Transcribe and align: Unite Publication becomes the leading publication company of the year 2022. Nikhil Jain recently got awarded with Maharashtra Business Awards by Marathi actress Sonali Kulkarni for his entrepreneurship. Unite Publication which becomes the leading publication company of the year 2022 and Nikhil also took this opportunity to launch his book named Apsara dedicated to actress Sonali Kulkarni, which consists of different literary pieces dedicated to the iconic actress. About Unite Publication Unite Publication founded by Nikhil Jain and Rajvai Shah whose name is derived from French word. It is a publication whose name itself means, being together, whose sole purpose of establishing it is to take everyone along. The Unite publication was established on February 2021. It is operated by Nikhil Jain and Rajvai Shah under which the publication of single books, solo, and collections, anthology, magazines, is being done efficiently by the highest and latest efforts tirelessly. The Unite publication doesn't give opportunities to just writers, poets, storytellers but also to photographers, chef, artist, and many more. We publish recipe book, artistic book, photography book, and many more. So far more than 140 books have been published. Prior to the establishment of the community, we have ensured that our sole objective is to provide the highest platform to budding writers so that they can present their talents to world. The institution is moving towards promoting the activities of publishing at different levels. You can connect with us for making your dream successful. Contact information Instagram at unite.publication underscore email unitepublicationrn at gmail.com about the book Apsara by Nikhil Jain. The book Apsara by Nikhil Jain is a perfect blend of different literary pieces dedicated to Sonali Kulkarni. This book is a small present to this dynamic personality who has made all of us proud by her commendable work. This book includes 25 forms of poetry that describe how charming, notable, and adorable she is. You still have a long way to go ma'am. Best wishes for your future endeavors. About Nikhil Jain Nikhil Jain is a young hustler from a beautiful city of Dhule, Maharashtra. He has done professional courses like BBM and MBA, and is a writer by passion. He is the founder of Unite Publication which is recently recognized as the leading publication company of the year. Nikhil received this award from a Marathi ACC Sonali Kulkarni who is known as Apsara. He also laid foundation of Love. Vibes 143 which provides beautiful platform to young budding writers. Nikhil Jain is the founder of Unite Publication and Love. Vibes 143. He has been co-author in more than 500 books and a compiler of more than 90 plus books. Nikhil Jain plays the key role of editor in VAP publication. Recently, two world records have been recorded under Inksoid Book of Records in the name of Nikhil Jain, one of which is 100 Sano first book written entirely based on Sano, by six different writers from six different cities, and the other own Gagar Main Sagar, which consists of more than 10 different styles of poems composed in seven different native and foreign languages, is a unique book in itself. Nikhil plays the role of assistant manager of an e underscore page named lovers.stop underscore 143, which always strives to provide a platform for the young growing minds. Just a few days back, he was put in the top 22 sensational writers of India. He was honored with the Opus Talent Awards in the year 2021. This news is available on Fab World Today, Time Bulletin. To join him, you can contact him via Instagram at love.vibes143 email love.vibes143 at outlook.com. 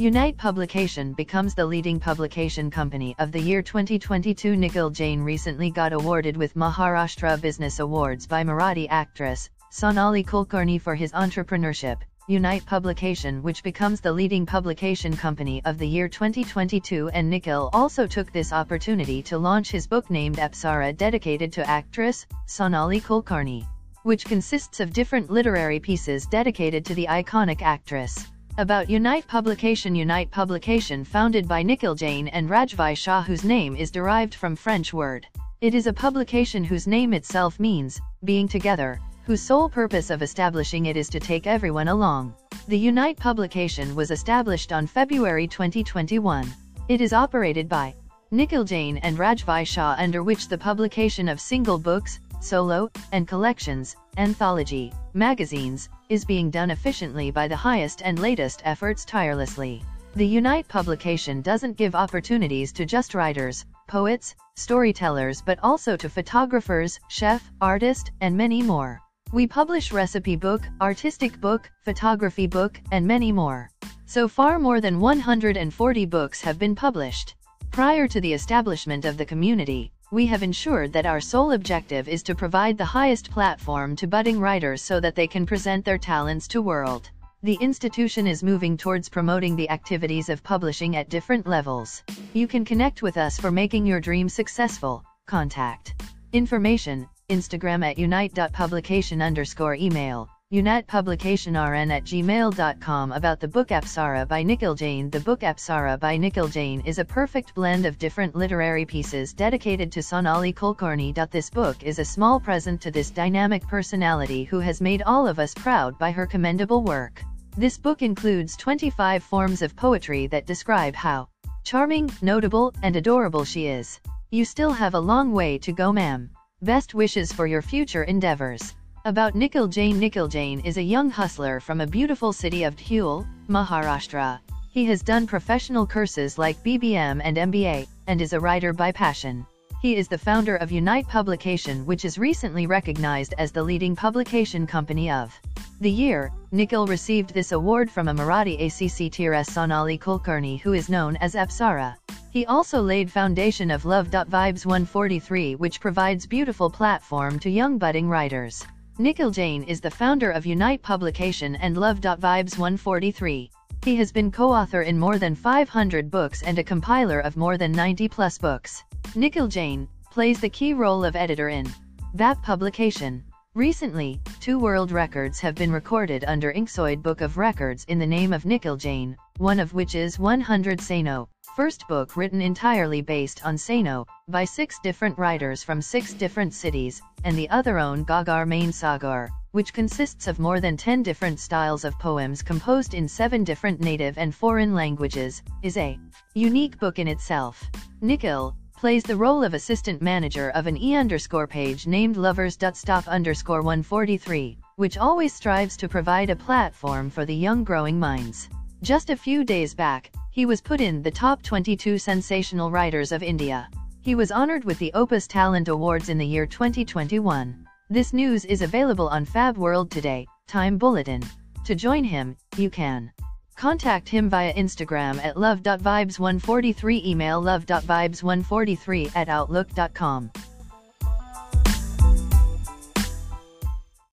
Unite 0.00 0.38
Publication 0.38 1.12
becomes 1.12 1.54
the 1.54 1.66
leading 1.66 2.00
publication 2.00 2.70
company 2.70 3.14
of 3.18 3.32
the 3.32 3.38
year 3.38 3.60
2022. 3.60 4.56
Nikhil 4.56 4.88
Jain 4.88 5.20
recently 5.20 5.70
got 5.70 5.92
awarded 5.92 6.38
with 6.38 6.54
Maharashtra 6.54 7.38
Business 7.38 7.80
Awards 7.80 8.26
by 8.26 8.42
Marathi 8.42 8.86
actress 8.88 9.50
Sonali 9.68 10.24
Kulkarni 10.24 10.80
for 10.80 10.94
his 10.94 11.12
entrepreneurship. 11.12 11.98
Unite 12.28 12.64
Publication 12.64 13.42
which 13.42 13.62
becomes 13.62 14.00
the 14.00 14.10
leading 14.10 14.46
publication 14.46 15.14
company 15.14 15.60
of 15.66 15.76
the 15.76 15.86
year 15.86 16.08
2022 16.08 17.10
and 17.10 17.28
Nikhil 17.28 17.68
also 17.74 18.06
took 18.06 18.32
this 18.32 18.54
opportunity 18.54 19.20
to 19.24 19.36
launch 19.36 19.70
his 19.70 19.86
book 19.86 20.10
named 20.10 20.38
Apsara 20.38 20.96
dedicated 20.96 21.52
to 21.52 21.68
actress 21.68 22.24
Sonali 22.46 23.02
Kulkarni, 23.02 23.66
which 24.04 24.24
consists 24.24 24.80
of 24.80 24.94
different 24.94 25.28
literary 25.28 25.78
pieces 25.78 26.24
dedicated 26.24 26.86
to 26.86 26.94
the 26.94 27.06
iconic 27.06 27.60
actress. 27.60 28.26
About 28.58 28.90
Unite 28.90 29.26
Publication 29.26 29.94
Unite 29.94 30.30
Publication 30.30 31.04
founded 31.04 31.46
by 31.46 31.62
Nikhil 31.62 31.94
Jain 31.94 32.28
and 32.28 32.48
Rajvai 32.50 32.96
Shah 32.96 33.22
whose 33.22 33.44
name 33.44 33.76
is 33.76 33.90
derived 33.90 34.34
from 34.34 34.56
French 34.56 34.92
word. 34.92 35.26
It 35.60 35.74
is 35.74 35.86
a 35.86 35.92
publication 35.92 36.64
whose 36.64 36.86
name 36.86 37.14
itself 37.14 37.60
means, 37.60 38.00
being 38.24 38.48
together, 38.48 39.00
whose 39.24 39.40
sole 39.40 39.68
purpose 39.68 40.10
of 40.10 40.20
establishing 40.20 40.86
it 40.86 40.96
is 40.96 41.08
to 41.10 41.20
take 41.20 41.46
everyone 41.46 41.88
along. 41.88 42.34
The 42.66 42.78
Unite 42.78 43.16
publication 43.18 43.94
was 43.94 44.10
established 44.10 44.72
on 44.72 44.86
February 44.86 45.46
2021. 45.46 46.52
It 46.88 47.00
is 47.00 47.12
operated 47.12 47.68
by 47.68 47.94
Nikhil 48.32 48.64
Jain 48.64 48.96
and 48.98 49.16
Rajvai 49.16 49.66
Shah 49.66 49.94
under 49.96 50.22
which 50.22 50.48
the 50.48 50.58
publication 50.58 51.28
of 51.28 51.40
single 51.40 51.78
books, 51.78 52.18
solo, 52.40 52.90
and 53.12 53.28
collections, 53.28 53.96
anthology, 54.16 54.92
magazines, 55.14 55.88
is 56.08 56.24
being 56.24 56.50
done 56.50 56.70
efficiently 56.70 57.30
by 57.30 57.46
the 57.46 57.56
highest 57.56 58.02
and 58.02 58.18
latest 58.18 58.62
efforts 58.64 59.04
tirelessly. 59.04 59.82
The 60.16 60.26
Unite 60.26 60.66
publication 60.66 61.40
doesn't 61.40 61.76
give 61.76 61.94
opportunities 61.94 62.72
to 62.72 62.84
just 62.84 63.14
writers, 63.14 63.64
poets, 63.86 64.34
storytellers 64.56 65.40
but 65.40 65.58
also 65.62 65.96
to 65.96 66.08
photographers, 66.08 66.98
chef, 67.08 67.48
artist, 67.60 68.10
and 68.20 68.36
many 68.36 68.62
more. 68.62 69.00
We 69.32 69.46
publish 69.46 69.92
recipe 69.92 70.34
book, 70.34 70.62
artistic 70.80 71.40
book, 71.40 71.70
photography 71.84 72.48
book, 72.48 72.80
and 72.90 73.06
many 73.06 73.30
more. 73.30 73.70
So 74.06 74.26
far 74.26 74.58
more 74.58 74.80
than 74.80 74.98
140 74.98 76.06
books 76.06 76.40
have 76.40 76.58
been 76.58 76.74
published. 76.74 77.36
Prior 77.70 78.08
to 78.08 78.20
the 78.20 78.32
establishment 78.32 79.04
of 79.04 79.16
the 79.16 79.24
community, 79.24 79.92
we 80.12 80.26
have 80.26 80.42
ensured 80.42 80.92
that 80.92 81.06
our 81.06 81.20
sole 81.20 81.52
objective 81.52 82.08
is 82.08 82.22
to 82.24 82.34
provide 82.34 82.76
the 82.76 82.84
highest 82.84 83.30
platform 83.30 83.94
to 83.94 84.08
budding 84.08 84.40
writers 84.40 84.82
so 84.82 84.98
that 84.98 85.14
they 85.14 85.26
can 85.26 85.46
present 85.46 85.84
their 85.84 85.98
talents 85.98 86.48
to 86.48 86.60
world. 86.60 87.10
The 87.44 87.58
institution 87.60 88.26
is 88.26 88.42
moving 88.42 88.76
towards 88.76 89.08
promoting 89.08 89.54
the 89.54 89.70
activities 89.70 90.28
of 90.28 90.42
publishing 90.42 90.96
at 90.96 91.08
different 91.08 91.46
levels. 91.46 92.02
You 92.32 92.48
can 92.48 92.64
connect 92.64 93.02
with 93.02 93.16
us 93.16 93.38
for 93.38 93.50
making 93.52 93.86
your 93.86 94.00
dream 94.00 94.28
successful. 94.28 95.04
Contact 95.26 95.94
information 96.32 97.08
Instagram 97.28 97.84
at 97.84 97.98
unite.publication 97.98 99.22
underscore 99.22 99.76
email 99.76 100.28
unitepublicationrn 100.52 101.92
at 101.92 102.02
gmail.com 102.02 103.12
about 103.12 103.38
the 103.38 103.46
book 103.46 103.68
Apsara 103.68 104.26
by 104.26 104.42
Nikhil 104.42 104.74
Jain. 104.74 105.08
The 105.08 105.20
book 105.20 105.42
Apsara 105.42 105.96
by 105.96 106.16
Nikhil 106.16 106.48
Jain 106.48 106.80
is 106.80 106.98
a 106.98 107.04
perfect 107.04 107.54
blend 107.54 107.86
of 107.86 107.98
different 107.98 108.34
literary 108.34 108.84
pieces 108.84 109.32
dedicated 109.32 109.92
to 109.92 110.02
Sonali 110.02 110.52
Kulkarni. 110.52 111.14
This 111.30 111.50
book 111.50 111.84
is 111.84 112.00
a 112.00 112.04
small 112.04 112.40
present 112.40 112.80
to 112.80 112.90
this 112.90 113.10
dynamic 113.10 113.64
personality 113.68 114.42
who 114.42 114.58
has 114.58 114.80
made 114.80 115.02
all 115.02 115.28
of 115.28 115.38
us 115.38 115.54
proud 115.54 115.96
by 116.00 116.10
her 116.10 116.26
commendable 116.26 116.82
work. 116.82 117.22
This 117.56 117.78
book 117.78 118.02
includes 118.02 118.56
25 118.56 119.22
forms 119.22 119.62
of 119.62 119.76
poetry 119.76 120.26
that 120.28 120.46
describe 120.46 120.96
how 120.96 121.28
charming, 121.62 122.10
notable, 122.22 122.74
and 122.82 122.96
adorable 122.96 123.44
she 123.44 123.68
is. 123.68 124.00
You 124.32 124.44
still 124.44 124.72
have 124.72 124.94
a 124.94 125.00
long 125.00 125.30
way 125.30 125.58
to 125.58 125.70
go 125.70 125.92
ma'am. 125.92 126.28
Best 126.60 126.92
wishes 126.92 127.32
for 127.32 127.46
your 127.46 127.62
future 127.62 128.02
endeavors. 128.02 128.74
About 129.06 129.34
Nikhil 129.34 129.66
Jain 129.66 129.98
Nikhil 129.98 130.28
Jain 130.28 130.60
is 130.60 130.76
a 130.76 130.82
young 130.82 131.08
hustler 131.08 131.58
from 131.58 131.80
a 131.80 131.86
beautiful 131.86 132.34
city 132.34 132.64
of 132.64 132.76
Dhule, 132.76 133.26
Maharashtra. 133.48 134.40
He 134.72 134.84
has 134.84 135.00
done 135.02 135.26
professional 135.26 135.86
courses 135.86 136.36
like 136.36 136.62
BBM 136.62 137.22
and 137.24 137.38
MBA, 137.38 137.88
and 138.08 138.20
is 138.20 138.34
a 138.34 138.40
writer 138.40 138.74
by 138.74 138.92
passion. 138.92 139.46
He 139.80 139.96
is 139.96 140.06
the 140.06 140.18
founder 140.18 140.56
of 140.56 140.70
Unite 140.70 141.08
Publication 141.08 141.86
which 141.86 142.04
is 142.04 142.18
recently 142.18 142.66
recognized 142.66 143.32
as 143.38 143.52
the 143.52 143.62
leading 143.62 143.96
publication 143.96 144.66
company 144.66 145.10
of 145.10 145.32
the 145.80 145.90
year. 145.90 146.30
Nikhil 146.52 146.86
received 146.86 147.32
this 147.32 147.52
award 147.52 147.90
from 147.90 148.08
a 148.08 148.14
Marathi 148.14 148.66
ACC 148.66 149.46
Sonali 149.46 149.96
Kulkarni 149.96 150.60
who 150.60 150.74
is 150.74 150.90
known 150.90 151.16
as 151.22 151.34
Apsara. 151.34 151.96
He 152.32 152.44
also 152.44 152.82
laid 152.82 153.10
foundation 153.10 153.70
of 153.70 153.86
Love. 153.86 154.10
Vibes 154.10 154.66
143 154.66 155.54
which 155.54 155.80
provides 155.80 156.26
beautiful 156.26 156.68
platform 156.68 157.38
to 157.38 157.48
young 157.48 157.78
budding 157.78 158.06
writers. 158.06 158.62
Nikhil 159.00 159.30
Jain 159.30 159.62
is 159.62 159.80
the 159.80 159.90
founder 159.90 160.30
of 160.30 160.44
Unite 160.44 160.82
Publication 160.82 161.56
and 161.56 161.74
Love. 161.74 162.02
Vibes 162.02 162.58
143. 162.58 163.50
He 163.82 163.96
has 163.96 164.12
been 164.12 164.30
co-author 164.30 164.82
in 164.82 164.98
more 164.98 165.16
than 165.16 165.34
500 165.34 166.10
books 166.10 166.42
and 166.42 166.58
a 166.58 166.62
compiler 166.62 167.20
of 167.20 167.34
more 167.34 167.56
than 167.56 167.72
90 167.72 168.08
plus 168.08 168.36
books. 168.36 168.84
Nikhil 169.14 169.48
Jain 169.48 169.88
plays 170.10 170.38
the 170.38 170.50
key 170.50 170.74
role 170.74 171.02
of 171.02 171.16
editor 171.16 171.48
in 171.48 171.66
VAP 172.12 172.42
publication. 172.42 173.24
Recently, 173.54 174.20
two 174.38 174.58
world 174.58 174.92
records 174.92 175.40
have 175.40 175.54
been 175.54 175.72
recorded 175.72 176.26
under 176.28 176.52
Inksoid 176.52 177.02
Book 177.02 177.22
of 177.22 177.38
Records 177.38 177.86
in 177.88 177.98
the 177.98 178.06
name 178.06 178.34
of 178.34 178.44
Nikhil 178.44 178.76
Jain, 178.76 179.16
one 179.40 179.58
of 179.58 179.72
which 179.72 179.94
is 179.94 180.18
100 180.18 180.78
Sano 180.82 181.26
first 181.56 181.88
book 181.88 182.16
written 182.16 182.40
entirely 182.40 183.00
based 183.00 183.44
on 183.44 183.58
Sano, 183.58 184.06
by 184.28 184.44
six 184.44 184.78
different 184.78 185.18
writers 185.18 185.62
from 185.62 185.82
six 185.82 186.12
different 186.12 186.54
cities, 186.54 187.02
and 187.24 187.36
the 187.36 187.48
other 187.50 187.78
own 187.78 188.04
Gagar 188.04 188.46
Main 188.46 188.70
Sagar, 188.70 189.30
which 189.52 189.72
consists 189.72 190.26
of 190.26 190.38
more 190.38 190.60
than 190.60 190.76
10 190.76 191.02
different 191.02 191.40
styles 191.40 191.84
of 191.84 191.98
poems 191.98 192.42
composed 192.42 192.94
in 192.94 193.08
seven 193.08 193.42
different 193.42 193.80
native 193.80 194.16
and 194.18 194.34
foreign 194.34 194.74
languages, 194.74 195.42
is 195.62 195.76
a 195.76 195.98
unique 196.34 196.78
book 196.78 196.98
in 196.98 197.08
itself. 197.08 197.68
Nikhil 198.00 198.54
plays 198.76 199.02
the 199.02 199.16
role 199.16 199.42
of 199.42 199.54
assistant 199.54 200.00
manager 200.00 200.50
of 200.50 200.66
an 200.66 200.76
e 200.76 200.94
underscore 200.94 201.46
page 201.46 201.86
named 201.86 202.16
lovers.stop 202.16 203.08
underscore 203.08 203.62
143, 203.62 204.58
which 204.76 204.98
always 204.98 205.32
strives 205.32 205.76
to 205.76 205.88
provide 205.88 206.30
a 206.30 206.36
platform 206.36 207.10
for 207.10 207.24
the 207.24 207.34
young 207.34 207.64
growing 207.64 207.98
minds. 207.98 208.48
Just 208.82 209.10
a 209.10 209.16
few 209.16 209.44
days 209.44 209.74
back, 209.74 210.10
he 210.30 210.46
was 210.46 210.62
put 210.62 210.80
in 210.80 211.02
the 211.02 211.10
top 211.10 211.42
22 211.42 211.98
sensational 211.98 212.70
writers 212.70 213.12
of 213.12 213.22
India. 213.22 213.68
He 214.00 214.14
was 214.14 214.30
honored 214.30 214.64
with 214.64 214.78
the 214.78 214.90
Opus 214.94 215.26
Talent 215.26 215.68
Awards 215.68 216.08
in 216.08 216.16
the 216.16 216.26
year 216.26 216.46
2021. 216.46 217.66
This 217.90 218.14
news 218.14 218.46
is 218.46 218.62
available 218.62 219.06
on 219.08 219.26
Fab 219.26 219.58
World 219.58 219.90
Today, 219.90 220.26
Time 220.46 220.78
Bulletin. 220.78 221.22
To 221.66 221.74
join 221.74 222.04
him, 222.04 222.34
you 222.56 222.70
can 222.70 223.12
contact 223.54 224.08
him 224.08 224.30
via 224.30 224.54
Instagram 224.54 225.22
at 225.22 225.36
love.vibes143 225.36 227.04
email 227.04 227.42
love.vibes143 227.42 229.14
at 229.14 229.28
outlook.com. 229.28 230.30